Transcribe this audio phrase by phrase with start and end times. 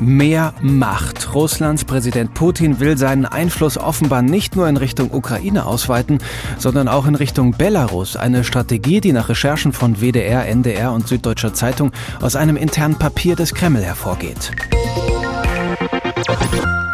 [0.00, 1.34] Mehr Macht.
[1.34, 6.18] Russlands Präsident Putin will seinen Einfluss offenbar nicht nur in Richtung Ukraine ausweiten,
[6.58, 8.16] sondern auch in Richtung Belarus.
[8.16, 13.36] Eine Strategie, die nach Recherchen von WDR, NDR und Süddeutscher Zeitung aus einem internen Papier
[13.36, 14.52] des Kreml hervorgeht.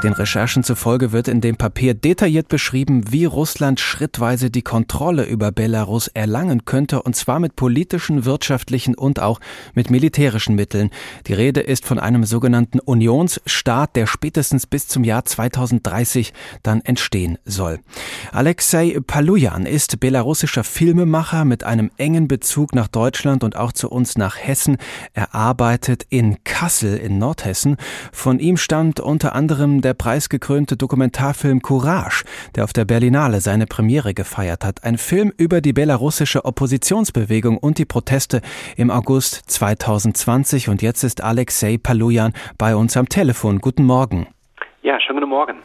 [0.07, 5.51] Den Recherchen zufolge wird in dem Papier detailliert beschrieben, wie Russland schrittweise die Kontrolle über
[5.51, 9.41] Belarus erlangen könnte, und zwar mit politischen, wirtschaftlichen und auch
[9.75, 10.91] mit militärischen Mitteln.
[11.27, 17.39] Die Rede ist von einem sogenannten Unionsstaat, der spätestens bis zum Jahr 2030 dann entstehen
[17.45, 17.81] soll.
[18.31, 24.17] Alexei Palujan ist belarussischer Filmemacher mit einem engen Bezug nach Deutschland und auch zu uns
[24.17, 24.77] nach Hessen.
[25.15, 27.77] Er arbeitet in Kassel in Nordhessen.
[28.13, 32.25] Von ihm stammt unter anderem der preisgekrönte Dokumentarfilm Courage,
[32.55, 34.85] der auf der Berlinale seine Premiere gefeiert hat.
[34.85, 38.41] Ein Film über die belarussische Oppositionsbewegung und die Proteste
[38.77, 40.69] im August 2020.
[40.69, 43.59] Und jetzt ist Alexei Palujan bei uns am Telefon.
[43.59, 44.29] Guten Morgen.
[44.83, 45.57] Ja, schönen guten Morgen.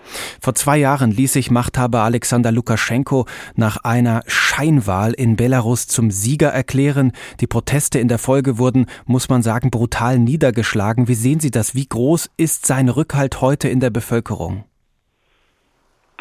[0.44, 6.50] Vor zwei Jahren ließ sich Machthaber Alexander Lukaschenko nach einer Scheinwahl in Belarus zum Sieger
[6.50, 7.12] erklären.
[7.42, 11.08] Die Proteste in der Folge wurden, muss man sagen, brutal niedergeschlagen.
[11.08, 11.76] Wie sehen Sie das?
[11.76, 14.64] Wie groß ist sein Rückhalt heute in der Bevölkerung?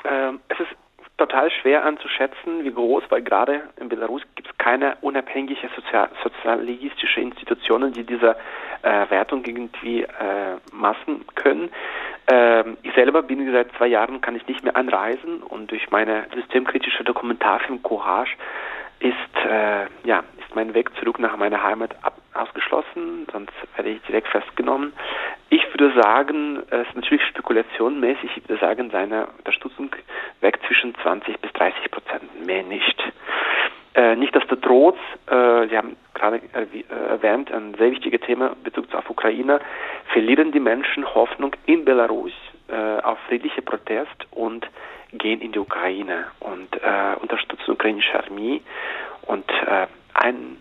[0.05, 0.77] Ähm, es ist
[1.17, 7.23] total schwer anzuschätzen, wie groß, weil gerade in Belarus gibt es keine unabhängige sozial sozialistische
[7.23, 8.37] Institutionen, die diese
[8.83, 11.71] äh, Wertung irgendwie äh, maßen können.
[12.31, 16.27] Ähm, ich selber bin seit zwei Jahren, kann ich nicht mehr anreisen und durch meine
[16.35, 18.37] systemkritische Dokumentarfilm Courage
[19.01, 19.15] ist,
[19.49, 24.29] äh, ja, ist mein Weg zurück nach meiner Heimat ab, ausgeschlossen, sonst werde ich direkt
[24.29, 24.93] festgenommen.
[25.49, 29.91] Ich würde sagen, es ist natürlich spekulationmäßig, ich würde sagen, seine Unterstützung
[30.41, 33.03] weg zwischen 20 bis 30 Prozent, mehr nicht.
[33.95, 39.61] Äh, Nichtsdestotrotz, äh, Sie haben gerade äh, erwähnt, ein sehr wichtiges Thema Bezug auf Ukraine,
[40.13, 42.33] verlieren die Menschen Hoffnung in Belarus
[42.69, 44.67] äh, auf friedliche Protest und
[45.13, 48.61] gehen in die Ukraine und äh, unterstützen die ukrainische Armee.
[49.23, 50.57] Und äh, ein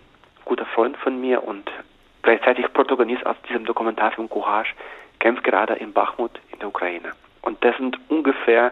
[0.46, 1.70] guter Freund von mir und
[2.22, 4.74] gleichzeitig Protagonist aus diesem Dokumentarfilm Courage
[5.20, 7.12] kämpft gerade in Bachmut in der Ukraine.
[7.42, 8.72] Und das sind ungefähr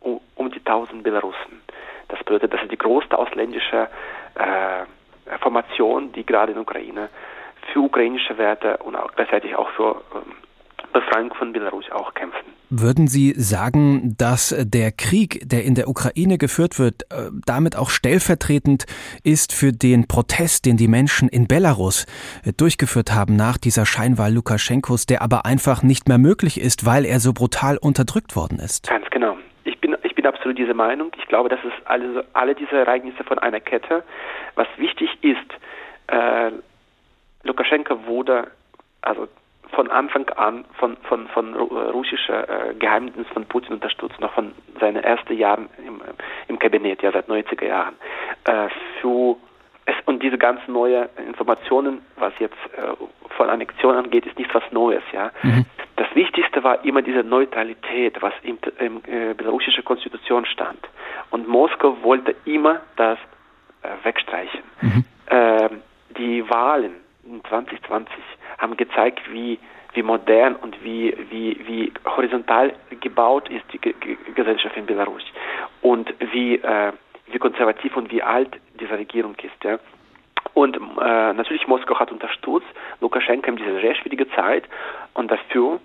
[0.00, 1.62] um, um die 1000 Belarussen.
[2.08, 3.88] Das bedeutet, das ist die größte ausländische
[4.34, 7.08] äh, Formation, die gerade in der Ukraine
[7.72, 10.32] für ukrainische Werte und auch gleichzeitig auch für ähm,
[10.92, 12.40] Befreiung von Belarus auch kämpfen.
[12.68, 17.90] Würden Sie sagen, dass der Krieg, der in der Ukraine geführt wird, äh, damit auch
[17.90, 18.86] stellvertretend
[19.24, 22.06] ist für den Protest, den die Menschen in Belarus
[22.44, 27.04] äh, durchgeführt haben nach dieser Scheinwahl Lukaschenkos, der aber einfach nicht mehr möglich ist, weil
[27.04, 28.88] er so brutal unterdrückt worden ist?
[28.88, 29.36] Ganz genau
[30.22, 31.10] bin absolut dieser Meinung.
[31.18, 34.04] Ich glaube, das ist alle, alle diese Ereignisse von einer Kette.
[34.54, 35.38] Was wichtig ist,
[36.06, 36.52] äh,
[37.44, 38.48] Lukaschenko wurde
[39.02, 39.28] also
[39.72, 45.02] von Anfang an von, von, von russischer äh, Geheimdienst von Putin unterstützt, noch von seinen
[45.02, 46.00] ersten Jahren im,
[46.48, 47.94] im Kabinett, ja seit 90er Jahren.
[48.44, 48.68] Äh,
[49.00, 49.36] für
[49.86, 52.94] es, und diese ganzen neue Informationen, was jetzt äh,
[53.36, 55.30] von Annexion angeht, ist nichts was Neues, ja.
[55.42, 55.64] Mhm.
[55.96, 60.78] Das Wichtigste war immer diese Neutralität, was in der äh, belarussischen Konstitution stand.
[61.30, 63.18] Und Moskau wollte immer das
[63.82, 64.62] äh, wegstreichen.
[64.80, 65.04] Mhm.
[65.26, 65.68] Äh,
[66.16, 67.01] die Wahlen
[67.48, 68.14] 2020
[68.58, 69.58] haben gezeigt, wie
[69.94, 73.94] wie modern und wie, wie, wie horizontal gebaut ist die G
[74.34, 75.22] Gesellschaft in Belarus
[75.82, 76.92] und wie, äh,
[77.26, 78.48] wie konservativ und wie alt
[78.80, 79.64] diese Regierung ist.
[79.64, 79.78] Ja.
[80.54, 82.66] Und äh, natürlich Moskau hat unterstützt
[83.00, 84.64] Lukaschenko in dieser sehr schwierigen Zeit
[85.14, 85.80] und dafür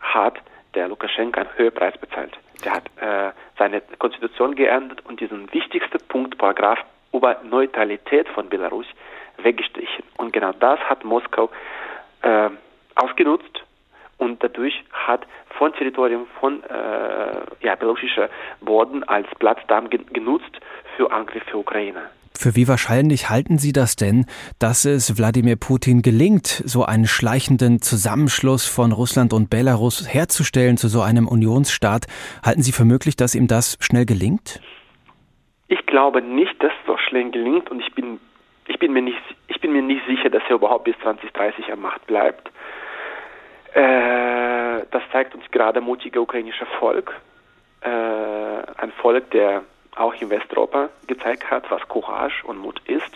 [0.00, 0.38] hat
[0.74, 2.36] der Lukaschenko einen höheren Preis bezahlt.
[2.64, 6.78] Der hat äh, seine Konstitution geändert und diesen wichtigsten Punkt, Paragraph
[7.12, 8.86] über Neutralität von Belarus,
[9.44, 10.04] weggestrichen.
[10.16, 11.50] Und genau das hat Moskau
[12.22, 12.50] äh,
[12.94, 13.64] ausgenutzt
[14.18, 15.26] und dadurch hat
[15.58, 18.28] von Territorium von äh, ja, belarussischer
[18.60, 20.60] Boden als Plattdarm genutzt
[20.96, 22.02] für Angriff für Ukraine.
[22.40, 24.24] Für wie wahrscheinlich halten Sie das denn,
[24.58, 30.88] dass es Wladimir Putin gelingt, so einen schleichenden Zusammenschluss von Russland und Belarus herzustellen zu
[30.88, 32.06] so einem Unionsstaat?
[32.42, 34.62] Halten Sie für möglich, dass ihm das schnell gelingt?
[35.68, 38.18] Ich glaube nicht, dass es so schnell gelingt und ich bin,
[38.70, 41.80] ich bin, mir, nicht, ich bin mir nicht sicher, dass er überhaupt bis 2030 an
[41.80, 42.48] Macht bleibt.
[43.74, 47.12] Äh, das zeigt uns gerade mutige ukrainische Volk.
[47.82, 49.62] Äh, ein Volk, der
[49.96, 53.10] auch in Westeuropa gezeigt hat, was Courage und Mut ist.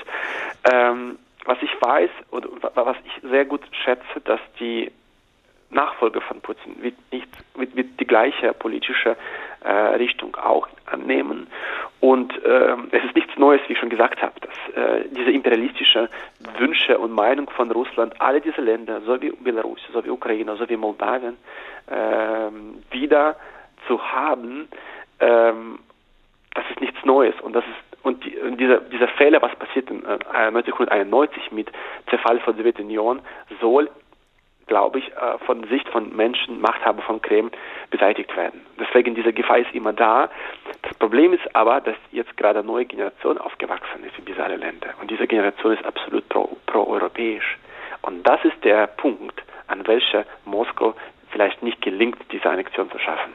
[0.71, 4.91] Ähm, was ich weiß oder was ich sehr gut schätze, dass die
[5.71, 9.17] Nachfolger von Putin wird, nicht, wird, wird die gleiche politische
[9.63, 11.47] äh, Richtung auch annehmen
[12.05, 16.11] Und äh, es ist nichts Neues, wie ich schon gesagt habe, dass äh, diese imperialistische
[16.59, 20.69] Wünsche und Meinung von Russland, alle diese Länder, so wie Belarus, so wie Ukraine, so
[20.69, 21.39] wie Moldawien,
[21.87, 22.51] äh,
[22.91, 23.37] wieder
[23.89, 24.69] zu haben,
[25.19, 25.79] ähm,
[26.53, 27.41] das ist nichts Neues.
[27.41, 31.73] Und das ist und, die, und dieser, dieser Fehler, was passiert in äh, 1991 mit
[32.11, 33.23] Zerfall von Sowjetunion,
[33.63, 33.89] soll
[34.67, 37.51] glaube ich, äh, von Sicht von Menschen, Machthaber von Kreml
[37.91, 38.65] beseitigt werden.
[38.79, 40.31] Deswegen diese Gefahr ist immer da.
[40.83, 44.57] Das Problem ist aber, dass jetzt gerade eine neue Generation aufgewachsen ist in diese alle
[44.57, 44.89] Länder.
[45.01, 47.59] Und diese Generation ist absolut pro-europäisch.
[48.01, 50.95] Pro und das ist der Punkt, an welcher Moskau
[51.31, 53.33] vielleicht nicht gelingt, diese Annexion zu schaffen.